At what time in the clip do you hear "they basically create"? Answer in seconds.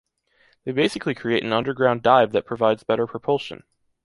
0.63-1.43